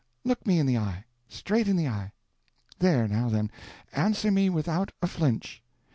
Look 0.23 0.47
me 0.47 0.57
in 0.57 0.65
the 0.65 0.79
eye—straight 0.79 1.67
in 1.67 1.75
the 1.75 1.87
eye. 1.87 2.11
There, 2.79 3.07
now 3.07 3.29
then, 3.29 3.51
answer 3.93 4.31
me 4.31 4.49
without 4.49 4.91
a 4.99 5.05
flinch. 5.05 5.61